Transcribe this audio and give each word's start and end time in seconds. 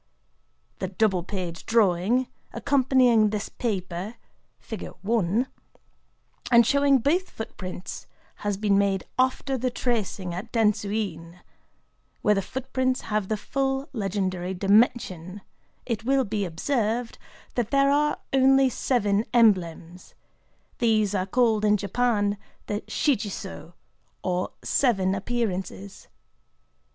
The 0.79 0.87
double 0.87 1.21
page 1.21 1.63
drawing, 1.63 2.25
accompanying 2.53 3.29
this 3.29 3.49
paper, 3.49 4.15
and 5.07 5.45
showing 6.65 6.97
both 6.97 7.29
footprints, 7.29 8.07
has 8.37 8.57
been 8.57 8.79
made 8.79 9.03
after 9.19 9.59
the 9.59 9.69
tracing 9.69 10.33
at 10.33 10.51
Dentsu 10.51 10.89
In, 10.91 11.41
where 12.23 12.33
the 12.33 12.41
footprints 12.41 13.01
have 13.01 13.27
the 13.27 13.37
full 13.37 13.89
legendary 13.93 14.55
dimension, 14.55 15.41
It 15.85 16.03
will 16.03 16.23
be 16.25 16.45
observed 16.45 17.19
that 17.53 17.69
there 17.69 17.91
are 17.91 18.17
only 18.33 18.69
seven 18.69 19.23
emblems: 19.35 20.15
these 20.79 21.13
are 21.13 21.27
called 21.27 21.63
in 21.63 21.77
Japan 21.77 22.39
the 22.65 22.81
Shichi 22.87 23.29
Sō, 23.29 23.73
or 24.23 24.49
"Seven 24.63 25.13
Appearances." 25.13 26.07